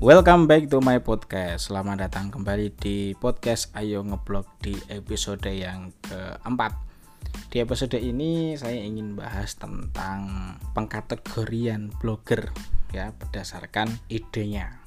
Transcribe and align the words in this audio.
Welcome 0.00 0.48
back 0.48 0.72
to 0.72 0.80
my 0.80 0.96
podcast. 1.04 1.68
Selamat 1.68 2.08
datang 2.08 2.32
kembali 2.32 2.72
di 2.72 3.12
podcast 3.20 3.68
Ayo 3.76 4.00
Ngeblog 4.00 4.48
di 4.64 4.72
episode 4.88 5.44
yang 5.52 5.92
keempat. 6.00 6.72
Di 7.52 7.60
episode 7.60 8.00
ini 8.00 8.56
saya 8.56 8.80
ingin 8.80 9.12
bahas 9.12 9.60
tentang 9.60 10.56
pengkategorian 10.72 11.92
blogger 12.00 12.48
ya 12.96 13.12
berdasarkan 13.12 13.92
idenya. 14.08 14.80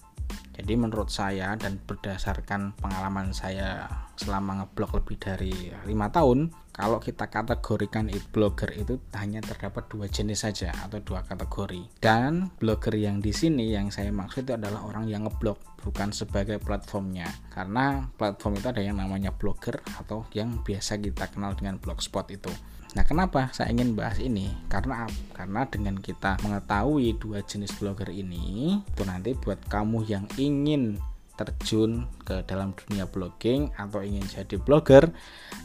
Jadi 0.58 0.74
menurut 0.82 1.14
saya 1.14 1.54
dan 1.62 1.78
berdasarkan 1.86 2.74
pengalaman 2.82 3.38
saya 3.38 3.86
selama 4.18 4.66
ngeblog 4.66 4.98
lebih 4.98 5.22
dari 5.22 5.54
lima 5.86 6.10
tahun, 6.10 6.50
kalau 6.74 6.98
kita 6.98 7.30
kategorikan 7.30 8.10
it 8.10 8.26
blogger 8.34 8.74
itu 8.74 8.98
hanya 9.14 9.46
terdapat 9.46 9.86
dua 9.94 10.10
jenis 10.10 10.42
saja 10.42 10.74
atau 10.82 10.98
dua 11.06 11.22
kategori. 11.22 12.02
Dan 12.02 12.50
blogger 12.58 12.98
yang 12.98 13.22
di 13.22 13.30
sini 13.30 13.70
yang 13.70 13.94
saya 13.94 14.10
maksud 14.10 14.50
itu 14.50 14.58
adalah 14.58 14.82
orang 14.82 15.06
yang 15.06 15.30
ngeblog 15.30 15.62
bukan 15.86 16.10
sebagai 16.10 16.58
platformnya. 16.58 17.30
Karena 17.54 18.10
platform 18.18 18.58
itu 18.58 18.68
ada 18.74 18.82
yang 18.82 18.98
namanya 18.98 19.30
blogger 19.30 19.86
atau 20.02 20.26
yang 20.34 20.66
biasa 20.66 20.98
kita 20.98 21.30
kenal 21.30 21.54
dengan 21.54 21.78
blogspot 21.78 22.34
itu. 22.34 22.50
Nah, 22.94 23.06
kenapa 23.06 23.50
saya 23.54 23.74
ingin 23.74 23.98
bahas 23.98 24.22
ini? 24.22 24.54
Karena 24.70 25.10
karena 25.34 25.66
dengan 25.66 25.98
kita 25.98 26.42
mengetahui 26.46 27.18
dua 27.18 27.42
jenis 27.42 27.74
blogger 27.78 28.10
ini, 28.14 28.78
itu 28.82 29.02
nanti 29.06 29.34
buat 29.34 29.62
kamu 29.66 30.06
yang 30.06 30.26
ingin 30.38 31.02
terjun 31.34 32.06
ke 32.22 32.46
dalam 32.46 32.78
dunia 32.78 33.10
blogging 33.10 33.74
atau 33.74 34.06
ingin 34.06 34.26
jadi 34.26 34.56
blogger, 34.62 35.10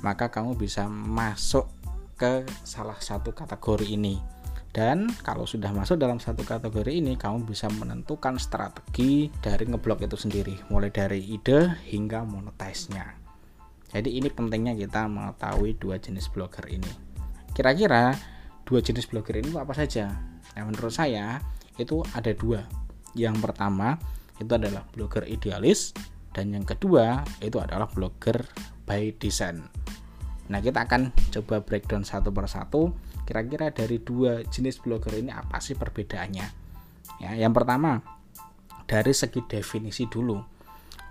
maka 0.00 0.32
kamu 0.32 0.56
bisa 0.56 0.88
masuk 0.88 1.68
ke 2.16 2.42
salah 2.64 2.98
satu 2.98 3.36
kategori 3.36 3.86
ini. 3.86 4.18
Dan 4.68 5.08
kalau 5.24 5.48
sudah 5.48 5.72
masuk 5.72 5.96
dalam 5.96 6.20
satu 6.20 6.44
kategori 6.44 6.92
ini, 6.92 7.16
kamu 7.16 7.48
bisa 7.48 7.72
menentukan 7.72 8.36
strategi 8.36 9.32
dari 9.40 9.64
ngeblog 9.64 10.04
itu 10.04 10.14
sendiri, 10.14 10.54
mulai 10.68 10.92
dari 10.92 11.24
ide 11.24 11.72
hingga 11.88 12.22
monetize-nya. 12.22 13.16
Jadi 13.88 14.20
ini 14.20 14.28
pentingnya 14.28 14.76
kita 14.76 15.08
mengetahui 15.08 15.80
dua 15.80 15.96
jenis 15.96 16.28
blogger 16.28 16.68
ini. 16.68 16.92
Kira-kira 17.56 18.12
dua 18.68 18.84
jenis 18.84 19.08
blogger 19.08 19.40
ini 19.40 19.56
apa 19.56 19.72
saja? 19.72 20.12
Nah, 20.52 20.62
menurut 20.68 20.92
saya 20.92 21.40
itu 21.80 22.04
ada 22.12 22.28
dua. 22.36 22.68
Yang 23.16 23.40
pertama 23.40 23.96
itu 24.38 24.52
adalah 24.54 24.86
blogger 24.94 25.26
idealis 25.26 25.92
dan 26.32 26.54
yang 26.54 26.62
kedua 26.62 27.26
itu 27.42 27.58
adalah 27.58 27.90
blogger 27.90 28.46
by 28.86 29.12
design. 29.18 29.66
Nah, 30.48 30.64
kita 30.64 30.88
akan 30.88 31.12
coba 31.34 31.60
breakdown 31.60 32.06
satu 32.06 32.32
persatu 32.32 32.94
kira-kira 33.28 33.68
dari 33.68 34.00
dua 34.00 34.40
jenis 34.48 34.80
blogger 34.80 35.20
ini 35.20 35.28
apa 35.28 35.60
sih 35.60 35.76
perbedaannya. 35.76 36.46
Ya, 37.20 37.36
yang 37.36 37.52
pertama 37.52 38.00
dari 38.88 39.12
segi 39.12 39.44
definisi 39.44 40.08
dulu. 40.08 40.40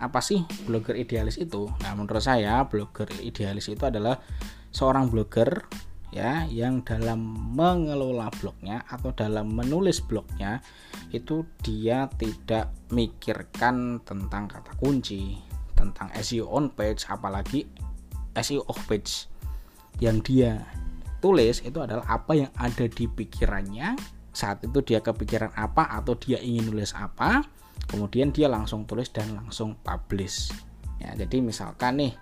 Apa 0.01 0.21
sih 0.21 0.41
blogger 0.65 0.97
idealis 0.97 1.37
itu? 1.37 1.69
Nah, 1.85 1.93
menurut 1.93 2.21
saya 2.21 2.65
blogger 2.65 3.09
idealis 3.21 3.69
itu 3.69 3.83
adalah 3.85 4.17
seorang 4.73 5.09
blogger 5.09 5.65
ya 6.11 6.47
yang 6.47 6.87
dalam 6.87 7.19
mengelola 7.55 8.31
blognya 8.39 8.87
atau 8.87 9.11
dalam 9.11 9.51
menulis 9.51 9.99
blognya 9.99 10.63
itu 11.11 11.43
dia 11.59 12.07
tidak 12.15 12.71
mikirkan 12.95 13.99
tentang 14.07 14.47
kata 14.47 14.71
kunci 14.79 15.35
tentang 15.75 16.07
SEO 16.15 16.47
on 16.47 16.71
page 16.71 17.03
apalagi 17.11 17.67
SEO 18.33 18.63
off 18.65 18.79
page 18.87 19.27
yang 19.99 20.23
dia 20.23 20.63
tulis 21.19 21.59
itu 21.65 21.77
adalah 21.81 22.05
apa 22.05 22.37
yang 22.37 22.51
ada 22.57 22.85
di 22.85 23.09
pikirannya. 23.09 23.97
Saat 24.37 24.69
itu 24.69 24.85
dia 24.85 25.01
kepikiran 25.01 25.49
apa 25.57 25.89
atau 25.89 26.13
dia 26.13 26.37
ingin 26.37 26.69
nulis 26.69 26.93
apa 26.93 27.41
kemudian 27.89 28.29
dia 28.29 28.45
langsung 28.45 28.85
tulis 28.85 29.09
dan 29.09 29.33
langsung 29.33 29.73
publish. 29.81 30.53
Ya 31.01 31.17
jadi 31.17 31.41
misalkan 31.41 31.97
nih 31.97 32.13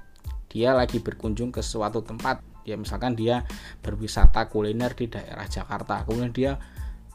dia 0.48 0.72
lagi 0.72 1.04
berkunjung 1.04 1.52
ke 1.52 1.60
suatu 1.60 2.00
tempat 2.00 2.40
ya 2.66 2.76
misalkan 2.76 3.14
dia 3.14 3.46
berwisata 3.80 4.50
kuliner 4.50 4.92
di 4.98 5.08
daerah 5.08 5.46
Jakarta 5.46 6.04
kemudian 6.04 6.34
dia 6.34 6.52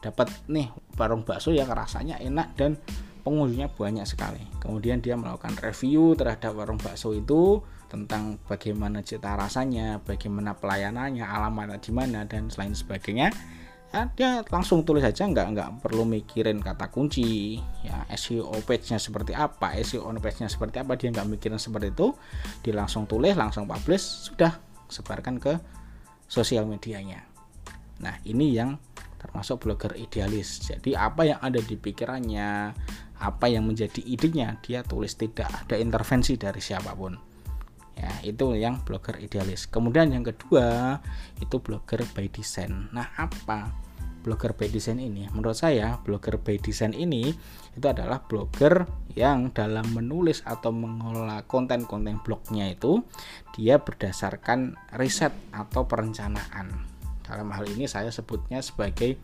dapat 0.01 0.33
nih 0.49 0.73
warung 0.97 1.21
bakso 1.21 1.53
yang 1.53 1.69
rasanya 1.69 2.17
enak 2.17 2.57
dan 2.57 2.81
pengunjungnya 3.21 3.69
banyak 3.69 4.05
sekali. 4.09 4.41
Kemudian 4.57 4.99
dia 4.99 5.13
melakukan 5.13 5.53
review 5.61 6.17
terhadap 6.17 6.57
warung 6.57 6.81
bakso 6.81 7.13
itu 7.13 7.61
tentang 7.87 8.41
bagaimana 8.49 9.05
cita 9.05 9.37
rasanya 9.37 10.01
bagaimana 10.01 10.57
pelayanannya 10.57 11.21
alamatnya 11.21 11.77
di 11.77 11.91
mana 11.93 12.25
dan 12.25 12.49
selain 12.49 12.73
sebagainya. 12.73 13.29
Ya, 13.91 14.07
dia 14.15 14.29
langsung 14.47 14.87
tulis 14.87 15.03
aja 15.03 15.27
nggak 15.27 15.47
nggak 15.51 15.69
perlu 15.83 16.07
mikirin 16.07 16.63
kata 16.63 16.87
kunci 16.87 17.59
ya 17.83 18.07
SEO 18.15 18.63
page-nya 18.63 18.95
seperti 18.95 19.35
apa 19.35 19.75
SEO 19.83 20.07
page-nya 20.15 20.47
seperti 20.47 20.79
apa 20.79 20.95
dia 20.95 21.11
nggak 21.11 21.27
mikirin 21.27 21.59
seperti 21.59 21.91
itu. 21.91 22.15
Dia 22.63 22.73
langsung 22.73 23.03
tulis 23.03 23.35
langsung 23.35 23.67
publish 23.67 24.31
sudah 24.31 24.70
sebarkan 24.91 25.39
ke 25.39 25.57
sosial 26.27 26.67
medianya. 26.67 27.23
Nah, 28.03 28.19
ini 28.27 28.51
yang 28.51 28.75
termasuk 29.21 29.63
blogger 29.65 29.93
idealis. 29.95 30.65
Jadi 30.65 30.97
apa 30.97 31.23
yang 31.23 31.39
ada 31.39 31.61
di 31.61 31.77
pikirannya, 31.77 32.73
apa 33.21 33.45
yang 33.45 33.69
menjadi 33.69 34.01
idenya, 34.01 34.57
dia 34.65 34.81
tulis 34.81 35.13
tidak 35.13 35.47
ada 35.47 35.77
intervensi 35.77 36.35
dari 36.35 36.57
siapa 36.57 36.97
pun. 36.97 37.13
Ya, 37.93 38.09
itu 38.25 38.57
yang 38.57 38.81
blogger 38.81 39.21
idealis. 39.21 39.69
Kemudian 39.69 40.09
yang 40.09 40.25
kedua, 40.25 40.97
itu 41.37 41.61
blogger 41.61 42.01
by 42.17 42.25
design. 42.33 42.89
Nah, 42.89 43.13
apa 43.13 43.90
blogger 44.21 44.53
by 44.53 44.69
design 44.69 45.01
ini. 45.01 45.27
Menurut 45.33 45.57
saya 45.57 45.97
blogger 45.99 46.37
by 46.37 46.61
design 46.61 46.93
ini 46.93 47.33
itu 47.73 47.85
adalah 47.85 48.21
blogger 48.23 48.85
yang 49.17 49.51
dalam 49.51 49.83
menulis 49.91 50.45
atau 50.47 50.71
mengelola 50.71 51.43
konten-konten 51.49 52.21
blognya 52.23 52.71
itu 52.71 53.03
dia 53.57 53.81
berdasarkan 53.81 54.77
riset 54.95 55.33
atau 55.51 55.83
perencanaan. 55.83 56.71
Dalam 57.25 57.49
hal 57.51 57.67
ini 57.67 57.89
saya 57.89 58.13
sebutnya 58.13 58.61
sebagai 58.63 59.19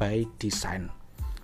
by 0.00 0.24
design. 0.40 0.88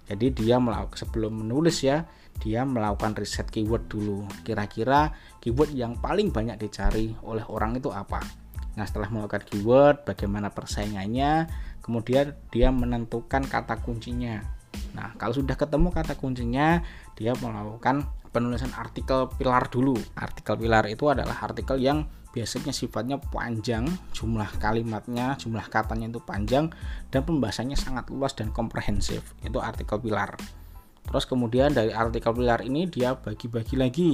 Jadi 0.07 0.33
dia 0.33 0.57
melakukan 0.61 0.99
sebelum 1.09 1.45
menulis 1.45 1.85
ya 1.85 2.05
dia 2.41 2.65
melakukan 2.67 3.15
riset 3.15 3.47
keyword 3.49 3.87
dulu. 3.87 4.25
Kira-kira 4.43 5.13
keyword 5.39 5.73
yang 5.77 6.01
paling 6.01 6.33
banyak 6.33 6.59
dicari 6.59 7.13
oleh 7.23 7.45
orang 7.47 7.77
itu 7.79 7.93
apa? 7.93 8.19
Nah 8.73 8.85
setelah 8.89 9.13
melakukan 9.13 9.45
keyword 9.45 10.09
bagaimana 10.09 10.49
persaingannya 10.49 11.49
kemudian 11.83 12.39
dia 12.55 12.71
menentukan 12.71 13.45
kata 13.45 13.83
kuncinya. 13.83 14.41
Nah 14.97 15.13
kalau 15.19 15.37
sudah 15.37 15.59
ketemu 15.59 15.93
kata 15.93 16.17
kuncinya 16.17 16.81
dia 17.19 17.37
melakukan 17.37 18.09
penulisan 18.33 18.73
artikel 18.73 19.29
pilar 19.37 19.69
dulu. 19.69 19.99
Artikel 20.17 20.57
pilar 20.57 20.89
itu 20.89 21.11
adalah 21.11 21.37
artikel 21.43 21.77
yang 21.77 22.09
biasanya 22.33 22.73
sifatnya 22.73 23.21
panjang 23.21 23.85
jumlah 24.17 24.49
kalimatnya 24.57 25.37
jumlah 25.37 25.69
katanya 25.69 26.09
itu 26.09 26.21
panjang 26.25 26.73
dan 27.13 27.21
pembahasannya 27.29 27.77
sangat 27.77 28.09
luas 28.09 28.33
dan 28.33 28.49
komprehensif. 28.55 29.37
Itu 29.45 29.61
artikel 29.61 30.01
pilar. 30.01 30.41
Terus 31.03 31.29
kemudian 31.29 31.77
dari 31.77 31.93
artikel 31.93 32.33
pilar 32.33 32.65
ini 32.65 32.89
dia 32.89 33.13
bagi-bagi 33.19 33.77
lagi 33.77 34.11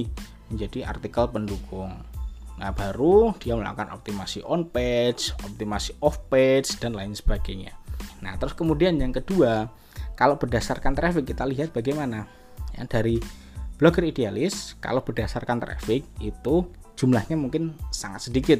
menjadi 0.49 0.89
artikel 0.89 1.29
pendukung 1.29 1.93
Nah, 2.59 2.75
baru 2.75 3.31
dia 3.39 3.55
melakukan 3.55 3.95
optimasi 3.95 4.43
on 4.43 4.67
page, 4.67 5.31
optimasi 5.47 5.95
off 6.03 6.19
page 6.27 6.75
dan 6.83 6.91
lain 6.91 7.15
sebagainya. 7.15 7.71
Nah, 8.19 8.35
terus 8.35 8.51
kemudian 8.51 8.99
yang 8.99 9.15
kedua, 9.15 9.71
kalau 10.19 10.35
berdasarkan 10.35 10.91
traffic 10.91 11.23
kita 11.23 11.47
lihat 11.47 11.71
bagaimana. 11.71 12.27
Ya, 12.75 12.83
dari 12.83 13.15
blogger 13.79 14.03
idealis, 14.11 14.75
kalau 14.83 14.99
berdasarkan 14.99 15.63
traffic 15.63 16.03
itu 16.19 16.67
jumlahnya 16.99 17.39
mungkin 17.39 17.79
sangat 17.95 18.27
sedikit. 18.27 18.59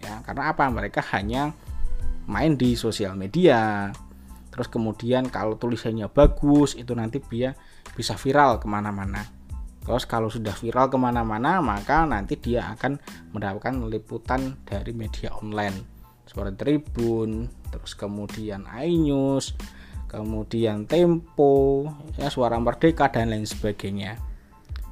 Ya, 0.00 0.24
karena 0.24 0.56
apa? 0.56 0.64
Mereka 0.72 1.04
hanya 1.12 1.52
main 2.24 2.56
di 2.56 2.72
sosial 2.72 3.12
media. 3.20 3.92
Terus 4.48 4.66
kemudian 4.72 5.28
kalau 5.28 5.60
tulisannya 5.60 6.08
bagus, 6.08 6.72
itu 6.72 6.96
nanti 6.96 7.20
dia 7.20 7.52
bisa 7.92 8.16
viral 8.16 8.56
ke 8.56 8.64
mana-mana 8.64 9.37
Terus 9.88 10.04
kalau 10.04 10.28
sudah 10.28 10.52
viral 10.52 10.92
ke 10.92 11.00
mana-mana 11.00 11.64
maka 11.64 12.04
nanti 12.04 12.36
dia 12.36 12.76
akan 12.76 13.00
mendapatkan 13.32 13.72
liputan 13.88 14.60
dari 14.68 14.92
media 14.92 15.32
online 15.40 15.96
seperti 16.28 16.60
Tribun, 16.60 17.48
terus 17.72 17.96
kemudian 17.96 18.68
iNews, 18.68 19.56
kemudian 20.12 20.84
Tempo, 20.84 21.88
ya 22.20 22.28
Suara 22.28 22.60
Merdeka 22.60 23.08
dan 23.08 23.32
lain 23.32 23.48
sebagainya. 23.48 24.20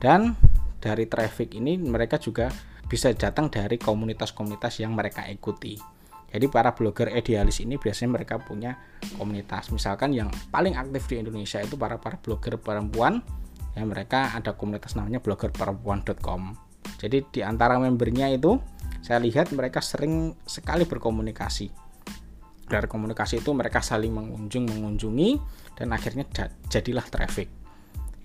Dan 0.00 0.32
dari 0.81 1.04
traffic 1.04 1.52
ini 1.60 1.76
mereka 1.76 2.16
juga 2.16 2.49
bisa 2.88 3.12
datang 3.12 3.52
dari 3.52 3.76
komunitas-komunitas 3.76 4.81
yang 4.81 4.96
mereka 4.96 5.28
ikuti. 5.28 5.76
Jadi 6.32 6.46
para 6.49 6.72
blogger 6.72 7.12
idealis 7.12 7.60
ini 7.60 7.76
biasanya 7.76 8.16
mereka 8.16 8.40
punya 8.40 8.76
komunitas. 9.20 9.69
Misalkan 9.72 10.16
yang 10.16 10.32
paling 10.49 10.72
aktif 10.72 11.04
di 11.12 11.20
Indonesia 11.20 11.60
itu 11.60 11.76
para 11.76 12.00
para 12.00 12.16
blogger 12.16 12.56
perempuan 12.56 13.20
ya 13.76 13.84
mereka 13.84 14.32
ada 14.32 14.56
komunitas 14.56 14.96
namanya 14.96 15.20
bloggerperempuan.com 15.20 16.67
jadi 16.96 17.26
di 17.28 17.40
antara 17.44 17.76
membernya 17.76 18.32
itu 18.32 18.56
saya 19.02 19.19
lihat 19.23 19.50
mereka 19.55 19.82
sering 19.82 20.34
sekali 20.46 20.87
berkomunikasi. 20.87 21.70
Dari 22.67 22.87
komunikasi 22.90 23.38
itu 23.38 23.55
mereka 23.55 23.78
saling 23.78 24.11
mengunjung 24.11 24.67
mengunjungi 24.67 25.38
dan 25.78 25.94
akhirnya 25.94 26.26
jadilah 26.67 27.06
traffic. 27.06 27.46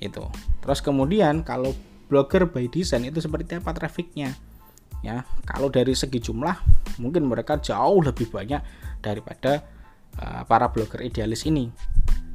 Itu. 0.01 0.25
Terus 0.65 0.81
kemudian 0.81 1.45
kalau 1.45 1.77
blogger 2.09 2.49
by 2.49 2.65
design 2.65 3.05
itu 3.05 3.21
seperti 3.21 3.61
apa 3.61 3.69
trafficnya? 3.77 4.33
Ya 5.05 5.25
kalau 5.45 5.69
dari 5.69 5.93
segi 5.93 6.21
jumlah 6.21 6.57
mungkin 7.01 7.29
mereka 7.29 7.61
jauh 7.61 8.01
lebih 8.01 8.29
banyak 8.29 8.61
daripada 9.01 9.61
uh, 10.17 10.41
para 10.49 10.73
blogger 10.73 11.05
idealis 11.05 11.45
ini. 11.45 11.69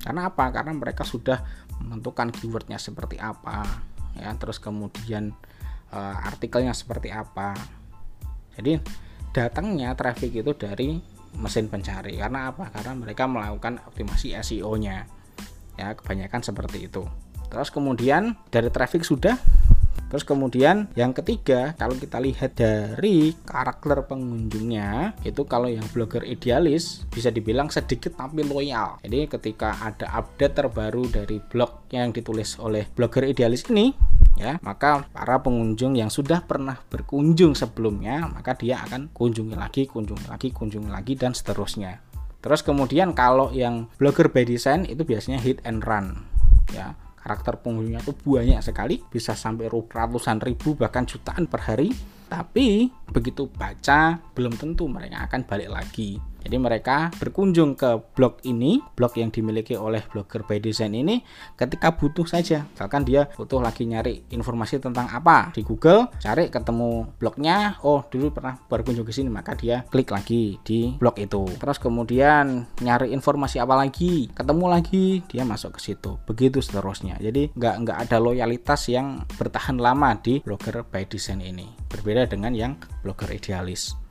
Karena 0.06 0.30
apa? 0.30 0.54
Karena 0.54 0.70
mereka 0.70 1.02
sudah 1.02 1.65
menentukan 1.82 2.32
keywordnya 2.32 2.80
seperti 2.80 3.20
apa 3.20 3.64
ya. 4.16 4.32
Terus 4.36 4.60
kemudian 4.60 5.34
uh, 5.92 6.16
artikelnya 6.28 6.72
seperti 6.72 7.12
apa. 7.12 7.56
Jadi 8.56 8.80
datangnya 9.36 9.92
traffic 9.92 10.32
itu 10.32 10.52
dari 10.56 10.96
mesin 11.36 11.68
pencari. 11.68 12.16
Karena 12.16 12.48
apa? 12.48 12.72
Karena 12.72 12.96
mereka 12.96 13.28
melakukan 13.28 13.84
optimasi 13.84 14.32
SEO 14.40 14.72
nya 14.80 15.04
ya 15.76 15.92
kebanyakan 15.92 16.40
seperti 16.40 16.88
itu. 16.88 17.04
Terus 17.46 17.68
kemudian 17.70 18.34
dari 18.48 18.72
traffic 18.72 19.04
sudah 19.04 19.36
Terus 20.06 20.22
kemudian 20.22 20.86
yang 20.94 21.10
ketiga, 21.10 21.74
kalau 21.74 21.98
kita 21.98 22.22
lihat 22.22 22.54
dari 22.54 23.34
karakter 23.42 24.06
pengunjungnya, 24.06 25.18
itu 25.26 25.42
kalau 25.44 25.66
yang 25.66 25.82
blogger 25.90 26.22
idealis 26.22 27.02
bisa 27.10 27.34
dibilang 27.34 27.68
sedikit 27.74 28.14
tapi 28.14 28.46
loyal. 28.46 29.02
Jadi 29.02 29.26
ketika 29.26 29.74
ada 29.82 30.06
update 30.14 30.62
terbaru 30.62 31.10
dari 31.10 31.42
blog 31.42 31.90
yang 31.90 32.14
ditulis 32.14 32.54
oleh 32.62 32.86
blogger 32.94 33.26
idealis 33.26 33.66
ini, 33.66 33.90
ya, 34.38 34.62
maka 34.62 35.10
para 35.10 35.42
pengunjung 35.42 35.98
yang 35.98 36.08
sudah 36.08 36.38
pernah 36.46 36.78
berkunjung 36.86 37.58
sebelumnya, 37.58 38.30
maka 38.30 38.54
dia 38.54 38.78
akan 38.86 39.10
kunjungi 39.10 39.58
lagi, 39.58 39.90
kunjungi 39.90 40.30
lagi, 40.30 40.54
kunjungi 40.54 40.90
lagi 40.90 41.18
dan 41.18 41.34
seterusnya. 41.34 41.98
Terus 42.38 42.62
kemudian 42.62 43.10
kalau 43.10 43.50
yang 43.50 43.90
blogger 43.98 44.30
by 44.30 44.46
design 44.46 44.86
itu 44.86 45.02
biasanya 45.02 45.42
hit 45.42 45.58
and 45.66 45.82
run, 45.82 46.22
ya 46.70 46.94
karakter 47.26 47.58
penghuninya 47.58 47.98
itu 47.98 48.14
banyak 48.14 48.62
sekali 48.62 49.02
bisa 49.02 49.34
sampai 49.34 49.66
ratusan 49.66 50.38
ribu 50.38 50.78
bahkan 50.78 51.02
jutaan 51.02 51.50
per 51.50 51.66
hari. 51.66 51.90
Tapi 52.30 52.86
begitu 53.10 53.50
baca 53.50 54.18
belum 54.34 54.54
tentu 54.54 54.86
mereka 54.86 55.26
akan 55.26 55.42
balik 55.46 55.70
lagi 55.74 56.35
jadi 56.46 56.62
mereka 56.62 57.10
berkunjung 57.18 57.74
ke 57.74 57.98
blog 58.14 58.38
ini, 58.46 58.78
blog 58.94 59.18
yang 59.18 59.34
dimiliki 59.34 59.74
oleh 59.74 60.06
blogger 60.06 60.46
by 60.46 60.62
design 60.62 60.94
ini 60.94 61.18
ketika 61.58 61.98
butuh 61.98 62.22
saja. 62.22 62.62
Misalkan 62.70 63.02
dia 63.02 63.26
butuh 63.34 63.58
lagi 63.58 63.82
nyari 63.82 64.30
informasi 64.30 64.78
tentang 64.78 65.10
apa 65.10 65.50
di 65.50 65.66
Google, 65.66 66.06
cari 66.22 66.46
ketemu 66.46 67.18
blognya, 67.18 67.82
oh 67.82 68.06
dulu 68.06 68.30
pernah 68.30 68.54
berkunjung 68.54 69.02
ke 69.02 69.10
sini, 69.10 69.26
maka 69.26 69.58
dia 69.58 69.82
klik 69.90 70.14
lagi 70.14 70.62
di 70.62 70.94
blog 70.94 71.18
itu. 71.18 71.50
Terus 71.58 71.82
kemudian 71.82 72.62
nyari 72.78 73.10
informasi 73.10 73.58
apa 73.58 73.74
lagi, 73.74 74.30
ketemu 74.30 74.64
lagi, 74.70 75.26
dia 75.26 75.42
masuk 75.42 75.74
ke 75.74 75.80
situ. 75.82 76.14
Begitu 76.30 76.62
seterusnya. 76.62 77.18
Jadi 77.18 77.50
nggak 77.58 77.74
nggak 77.82 77.98
ada 78.06 78.22
loyalitas 78.22 78.86
yang 78.86 79.26
bertahan 79.34 79.82
lama 79.82 80.14
di 80.22 80.38
blogger 80.46 80.86
by 80.86 81.10
design 81.10 81.42
ini. 81.42 81.66
Berbeda 81.90 82.30
dengan 82.30 82.54
yang 82.54 82.78
blogger 83.02 83.34
idealis. 83.34 84.05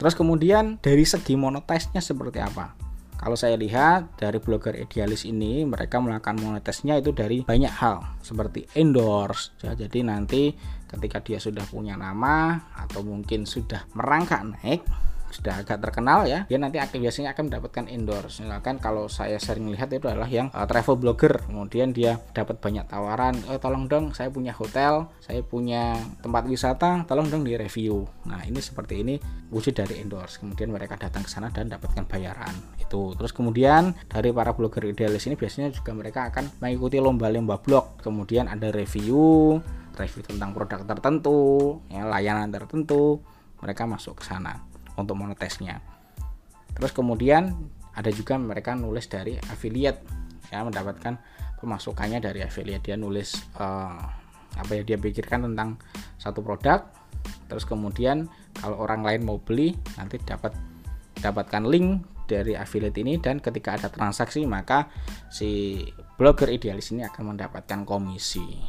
Terus 0.00 0.16
kemudian 0.16 0.80
dari 0.80 1.04
segi 1.04 1.36
monetize-nya 1.36 2.00
seperti 2.00 2.40
apa? 2.40 2.72
Kalau 3.20 3.36
saya 3.36 3.52
lihat 3.60 4.16
dari 4.16 4.40
blogger 4.40 4.72
idealis 4.80 5.28
ini 5.28 5.68
mereka 5.68 6.00
melakukan 6.00 6.40
monetize-nya 6.40 7.04
itu 7.04 7.12
dari 7.12 7.44
banyak 7.44 7.68
hal 7.68 8.00
seperti 8.24 8.64
endorse. 8.72 9.52
Ya, 9.60 9.76
jadi 9.76 10.08
nanti 10.08 10.56
ketika 10.88 11.20
dia 11.20 11.36
sudah 11.36 11.68
punya 11.68 12.00
nama 12.00 12.64
atau 12.72 13.04
mungkin 13.04 13.44
sudah 13.44 13.84
merangkak 13.92 14.40
naik 14.48 14.80
sudah 15.30 15.62
agak 15.62 15.78
terkenal 15.80 16.26
ya 16.26 16.44
dia 16.46 16.58
nanti 16.58 16.76
akan 16.82 16.98
biasanya 17.00 17.30
akan 17.32 17.50
mendapatkan 17.50 17.84
endorse. 17.88 18.42
Misalkan 18.42 18.76
kalau 18.82 19.06
saya 19.06 19.38
sering 19.38 19.70
lihat 19.70 19.90
itu 19.94 20.06
adalah 20.10 20.28
yang 20.28 20.50
uh, 20.50 20.66
travel 20.66 20.98
blogger. 20.98 21.42
Kemudian 21.46 21.94
dia 21.94 22.18
dapat 22.34 22.58
banyak 22.58 22.86
tawaran 22.90 23.34
oh, 23.48 23.58
tolong 23.62 23.86
dong 23.86 24.12
saya 24.12 24.28
punya 24.28 24.52
hotel 24.54 25.08
saya 25.22 25.40
punya 25.46 25.96
tempat 26.20 26.46
wisata 26.50 27.06
tolong 27.06 27.30
dong 27.30 27.46
di 27.46 27.54
review 27.54 28.02
nah 28.26 28.42
ini 28.44 28.58
seperti 28.58 29.02
ini 29.02 29.14
wujud 29.50 29.74
dari 29.74 30.02
endorse. 30.02 30.42
Kemudian 30.42 30.70
mereka 30.70 30.98
datang 30.98 31.26
ke 31.26 31.30
sana 31.30 31.50
dan 31.50 31.70
dapatkan 31.70 32.06
bayaran 32.06 32.54
itu. 32.78 33.14
Terus 33.16 33.32
kemudian 33.34 33.94
dari 34.06 34.30
para 34.30 34.54
blogger 34.54 34.86
idealis 34.86 35.26
ini 35.26 35.34
biasanya 35.38 35.70
juga 35.74 35.94
mereka 35.94 36.30
akan 36.30 36.60
mengikuti 36.62 36.98
lomba-lomba 36.98 37.58
blog. 37.62 37.98
Kemudian 38.02 38.46
ada 38.46 38.70
review 38.70 39.58
review 40.00 40.22
tentang 40.24 40.56
produk 40.56 40.80
tertentu 40.88 41.38
ya 41.92 42.08
layanan 42.08 42.48
tertentu 42.48 43.20
mereka 43.60 43.84
masuk 43.84 44.22
ke 44.22 44.24
sana 44.24 44.69
untuk 45.00 45.16
monetesnya. 45.16 45.80
Terus 46.76 46.92
kemudian 46.94 47.56
ada 47.96 48.10
juga 48.14 48.38
mereka 48.38 48.78
nulis 48.78 49.10
dari 49.10 49.36
affiliate 49.50 50.00
ya 50.50 50.62
mendapatkan 50.62 51.18
pemasukannya 51.58 52.22
dari 52.22 52.40
affiliate. 52.44 52.92
Dia 52.92 52.96
nulis 52.96 53.34
uh, 53.58 53.98
apa 54.58 54.70
ya 54.74 54.82
dia 54.82 54.98
pikirkan 54.98 55.46
tentang 55.46 55.78
satu 56.18 56.42
produk 56.42 56.82
terus 57.46 57.66
kemudian 57.66 58.30
kalau 58.58 58.82
orang 58.82 59.02
lain 59.02 59.22
mau 59.26 59.38
beli 59.38 59.74
nanti 59.98 60.18
dapat 60.22 60.54
dapatkan 61.18 61.66
link 61.66 62.06
dari 62.30 62.54
affiliate 62.54 62.98
ini 63.02 63.18
dan 63.18 63.42
ketika 63.42 63.74
ada 63.74 63.88
transaksi 63.90 64.46
maka 64.46 64.86
si 65.30 65.82
blogger 66.14 66.46
idealis 66.50 66.94
ini 66.94 67.02
akan 67.02 67.34
mendapatkan 67.34 67.82
komisi. 67.82 68.62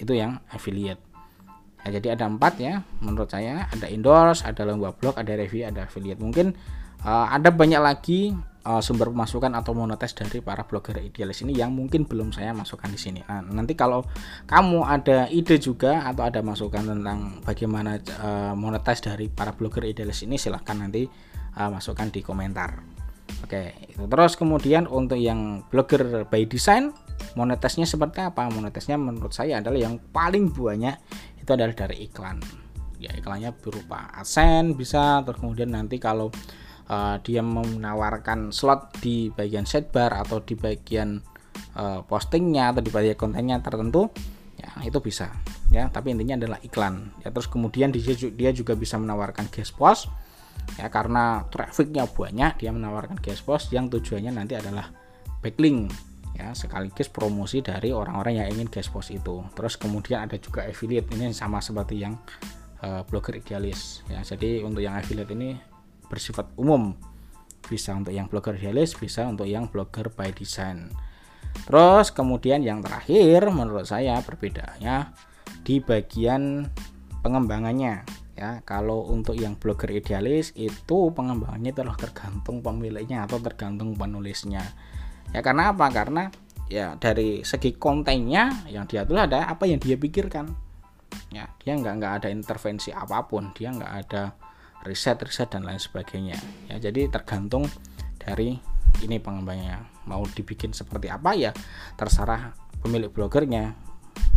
Itu 0.00 0.16
yang 0.16 0.40
affiliate 0.48 1.11
Nah, 1.82 1.90
jadi 1.90 2.14
ada 2.14 2.30
empat 2.30 2.62
ya 2.62 2.82
menurut 3.02 3.30
saya 3.30 3.66
ada 3.66 3.90
endorse, 3.90 4.46
ada 4.46 4.62
lomba 4.62 4.94
blog, 4.94 5.18
ada 5.18 5.34
review, 5.34 5.66
ada 5.66 5.90
affiliate. 5.90 6.22
Mungkin 6.22 6.54
uh, 7.02 7.26
ada 7.26 7.50
banyak 7.50 7.82
lagi 7.82 8.30
uh, 8.66 8.78
sumber 8.78 9.10
pemasukan 9.10 9.50
atau 9.58 9.74
monetis 9.74 10.14
dari 10.14 10.38
para 10.38 10.62
blogger 10.62 11.02
idealis 11.02 11.42
ini 11.42 11.58
yang 11.58 11.74
mungkin 11.74 12.06
belum 12.06 12.30
saya 12.30 12.54
masukkan 12.54 12.90
di 12.90 12.98
sini. 12.98 13.20
Nah, 13.26 13.42
nanti 13.42 13.74
kalau 13.74 14.06
kamu 14.46 14.86
ada 14.86 15.26
ide 15.28 15.58
juga 15.58 16.06
atau 16.06 16.22
ada 16.22 16.40
masukan 16.40 16.86
tentang 16.86 17.42
bagaimana 17.42 17.98
uh, 18.22 18.54
monetis 18.54 19.02
dari 19.02 19.26
para 19.26 19.50
blogger 19.54 19.82
idealis 19.86 20.22
ini 20.22 20.38
silahkan 20.38 20.78
nanti 20.78 21.06
uh, 21.58 21.70
masukkan 21.70 22.08
di 22.14 22.22
komentar. 22.22 22.78
Oke, 23.42 23.74
itu 23.90 24.06
terus 24.06 24.38
kemudian 24.38 24.86
untuk 24.86 25.18
yang 25.18 25.66
blogger 25.66 26.30
by 26.30 26.46
design 26.46 26.94
monetisnya 27.34 27.88
seperti 27.88 28.22
apa? 28.22 28.46
Monetisnya 28.50 29.00
menurut 29.00 29.32
saya 29.34 29.58
adalah 29.58 29.78
yang 29.78 29.98
paling 30.12 30.52
banyak 30.52 30.94
itu 31.42 31.50
adalah 31.50 31.74
dari 31.74 32.06
iklan. 32.06 32.38
Ya 33.02 33.10
iklannya 33.18 33.50
berupa 33.58 34.14
AdSense 34.14 34.78
bisa. 34.78 35.26
Terus 35.26 35.42
kemudian 35.42 35.74
nanti 35.74 35.98
kalau 35.98 36.30
uh, 36.86 37.18
dia 37.18 37.42
menawarkan 37.42 38.54
slot 38.54 39.02
di 39.02 39.34
bagian 39.34 39.66
sidebar 39.66 40.14
atau 40.22 40.38
di 40.38 40.54
bagian 40.54 41.18
uh, 41.74 42.06
postingnya 42.06 42.70
atau 42.70 42.80
di 42.80 42.94
bagian 42.94 43.18
kontennya 43.18 43.58
tertentu 43.58 44.06
ya 44.54 44.70
itu 44.86 45.02
bisa. 45.02 45.34
Ya 45.74 45.90
tapi 45.90 46.14
intinya 46.14 46.38
adalah 46.38 46.58
iklan. 46.62 47.10
Ya 47.26 47.34
terus 47.34 47.50
kemudian 47.50 47.90
dia, 47.90 48.14
dia 48.14 48.50
juga 48.54 48.78
bisa 48.78 48.94
menawarkan 49.02 49.50
guest 49.50 49.74
post. 49.74 50.06
Ya 50.78 50.86
karena 50.94 51.42
trafficnya 51.50 52.06
banyak 52.06 52.62
dia 52.62 52.70
menawarkan 52.70 53.18
guest 53.18 53.42
post 53.42 53.74
yang 53.74 53.90
tujuannya 53.90 54.30
nanti 54.30 54.54
adalah 54.54 54.94
backlink 55.42 55.90
ya 56.32 56.56
sekaligus 56.56 57.12
promosi 57.12 57.60
dari 57.60 57.92
orang-orang 57.92 58.44
yang 58.44 58.48
ingin 58.48 58.68
guest 58.68 58.92
post 58.92 59.12
itu. 59.12 59.44
Terus 59.52 59.76
kemudian 59.76 60.24
ada 60.24 60.36
juga 60.40 60.64
affiliate 60.64 61.12
ini 61.12 61.32
sama 61.36 61.60
seperti 61.60 62.00
yang 62.00 62.16
uh, 62.82 63.04
blogger 63.04 63.38
idealis 63.38 64.00
ya. 64.08 64.24
Jadi 64.24 64.64
untuk 64.64 64.80
yang 64.80 64.96
affiliate 64.96 65.32
ini 65.32 65.56
bersifat 66.08 66.52
umum. 66.56 66.96
Bisa 67.62 67.94
untuk 67.94 68.12
yang 68.12 68.26
blogger 68.26 68.58
idealis 68.58 68.98
bisa 68.98 69.24
untuk 69.28 69.46
yang 69.46 69.70
blogger 69.70 70.10
by 70.12 70.34
design. 70.34 70.90
Terus 71.68 72.10
kemudian 72.10 72.64
yang 72.64 72.80
terakhir 72.80 73.52
menurut 73.52 73.84
saya 73.84 74.18
perbedaannya 74.24 75.12
di 75.62 75.78
bagian 75.78 76.66
pengembangannya 77.22 78.02
ya. 78.34 78.64
Kalau 78.66 79.06
untuk 79.12 79.38
yang 79.38 79.54
blogger 79.60 79.92
idealis 79.94 80.50
itu 80.58 81.12
pengembangannya 81.12 81.70
telah 81.70 81.94
tergantung 81.94 82.64
pemiliknya 82.64 83.28
atau 83.28 83.38
tergantung 83.38 83.94
penulisnya 83.94 84.64
ya 85.32 85.40
karena 85.40 85.72
apa? 85.72 85.88
Karena 85.88 86.28
ya 86.72 86.96
dari 86.96 87.44
segi 87.44 87.76
kontennya 87.76 88.64
yang 88.72 88.88
dia 88.88 89.04
tulis 89.04 89.28
ada 89.28 89.48
apa 89.48 89.68
yang 89.68 89.76
dia 89.76 90.00
pikirkan. 90.00 90.48
Ya 91.28 91.48
dia 91.60 91.76
nggak 91.76 91.94
nggak 92.00 92.12
ada 92.22 92.28
intervensi 92.32 92.88
apa 92.92 93.24
pun 93.28 93.52
dia 93.52 93.68
nggak 93.72 93.92
ada 94.06 94.32
riset 94.88 95.20
riset 95.20 95.52
dan 95.52 95.68
lain 95.68 95.80
sebagainya. 95.80 96.36
Ya 96.72 96.80
jadi 96.80 97.12
tergantung 97.12 97.68
dari 98.16 98.56
ini 99.04 99.16
pengembangnya 99.18 99.84
mau 100.06 100.22
dibikin 100.24 100.70
seperti 100.72 101.08
apa 101.08 101.34
ya 101.36 101.50
terserah 101.96 102.56
pemilik 102.80 103.12
blogernya. 103.12 103.76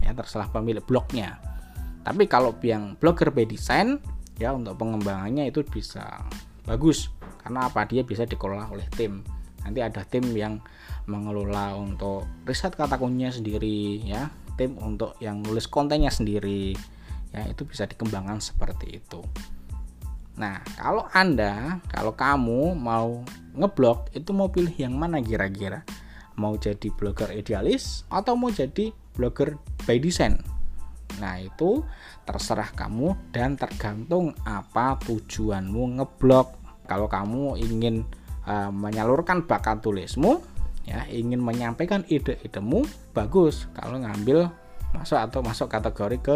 Ya 0.03 0.11
terserah 0.11 0.51
pemilik 0.51 0.83
blognya. 0.83 1.39
Tapi 2.05 2.29
kalau 2.29 2.53
yang 2.61 2.93
blogger 2.99 3.33
by 3.33 3.49
design 3.49 3.97
ya 4.37 4.51
untuk 4.53 4.77
pengembangannya 4.77 5.49
itu 5.49 5.63
bisa 5.65 6.21
bagus. 6.67 7.09
Karena 7.41 7.69
apa? 7.69 7.85
Dia 7.85 8.01
bisa 8.01 8.25
dikelola 8.25 8.73
oleh 8.73 8.85
tim 8.93 9.34
nanti 9.65 9.81
ada 9.81 10.05
tim 10.05 10.29
yang 10.37 10.61
mengelola 11.09 11.73
untuk 11.73 12.29
riset 12.45 12.77
kata 12.77 13.01
kuncinya 13.01 13.33
sendiri 13.33 14.05
ya. 14.05 14.29
Tim 14.55 14.77
untuk 14.79 15.17
yang 15.19 15.41
nulis 15.41 15.65
kontennya 15.67 16.13
sendiri 16.13 16.77
ya. 17.33 17.41
Itu 17.49 17.65
bisa 17.65 17.89
dikembangkan 17.89 18.39
seperti 18.39 19.01
itu. 19.01 19.19
Nah 20.37 20.61
kalau 20.77 21.07
anda 21.11 21.79
kalau 21.89 22.13
kamu 22.13 22.77
mau 22.77 23.25
ngeblok 23.55 24.11
itu 24.13 24.29
mau 24.35 24.51
pilih 24.51 24.75
yang 24.75 24.95
mana 24.95 25.19
kira-kira? 25.23 25.81
Mau 26.35 26.59
jadi 26.59 26.91
blogger 26.91 27.31
idealis 27.31 28.03
atau 28.11 28.35
mau 28.35 28.51
jadi 28.51 28.91
blogger 29.15 29.55
by 29.87 29.95
design? 29.99 30.35
Nah 31.23 31.39
itu 31.39 31.79
terserah 32.27 32.75
kamu 32.75 33.15
dan 33.31 33.55
tergantung 33.55 34.35
apa 34.43 34.99
tujuanmu 35.07 35.99
ngeblog. 36.01 36.51
Kalau 36.85 37.07
kamu 37.07 37.55
ingin 37.63 38.03
uh, 38.45 38.71
menyalurkan 38.71 39.45
bakat 39.45 39.81
tulismu 39.81 40.41
ya 40.85 41.01
ingin 41.09 41.41
menyampaikan 41.41 42.05
ide-idemu 42.05 42.85
bagus. 43.11 43.65
Kalau 43.73 43.97
ngambil 44.01 44.49
masuk 44.95 45.19
atau 45.19 45.43
masuk 45.43 45.67
kategori 45.67 46.17
ke 46.21 46.35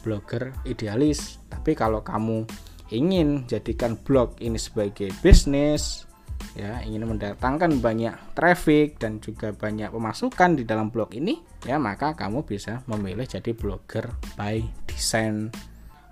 blogger 0.00 0.54
idealis. 0.64 1.42
Tapi 1.50 1.76
kalau 1.76 2.00
kamu 2.00 2.48
ingin 2.88 3.44
jadikan 3.44 4.00
blog 4.00 4.40
ini 4.40 4.56
sebagai 4.56 5.12
bisnis 5.20 6.08
ya 6.56 6.80
ingin 6.86 7.04
mendatangkan 7.04 7.82
banyak 7.82 8.14
traffic 8.32 8.96
dan 8.96 9.20
juga 9.20 9.52
banyak 9.52 9.92
pemasukan 9.92 10.56
di 10.56 10.64
dalam 10.64 10.88
blog 10.88 11.12
ini 11.12 11.38
ya 11.66 11.76
maka 11.76 12.14
kamu 12.16 12.46
bisa 12.46 12.80
memilih 12.88 13.28
jadi 13.28 13.52
blogger 13.52 14.08
by 14.38 14.62
design. 14.88 15.52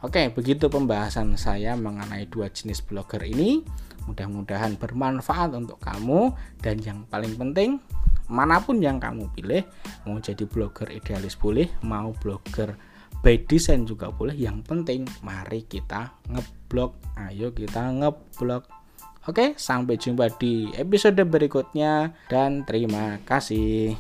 Oke, 0.05 0.29
begitu 0.31 0.69
pembahasan 0.69 1.35
saya 1.41 1.75
mengenai 1.75 2.29
dua 2.29 2.53
jenis 2.53 2.85
blogger 2.85 3.25
ini. 3.25 3.65
Mudah-mudahan 4.07 4.79
bermanfaat 4.79 5.55
untuk 5.59 5.83
kamu 5.83 6.31
dan 6.63 6.79
yang 6.83 7.03
paling 7.11 7.35
penting 7.35 7.83
mana 8.27 8.59
pun 8.59 8.83
yang 8.83 8.99
kamu 8.99 9.31
pilih, 9.39 9.63
mau 10.03 10.19
jadi 10.19 10.43
blogger 10.51 10.91
idealis 10.91 11.39
boleh, 11.39 11.71
mau 11.87 12.11
blogger 12.11 12.75
by 13.23 13.47
design 13.47 13.87
juga 13.87 14.11
boleh. 14.11 14.35
Yang 14.35 14.67
penting 14.67 15.01
mari 15.23 15.63
kita 15.67 16.15
ngeblog. 16.27 16.99
Ayo 17.19 17.55
kita 17.55 17.87
ngeblog. 17.87 18.67
Oke, 19.27 19.59
sampai 19.59 19.99
jumpa 19.99 20.31
di 20.39 20.71
episode 20.79 21.19
berikutnya 21.27 22.15
dan 22.31 22.63
terima 22.63 23.19
kasih. 23.27 23.99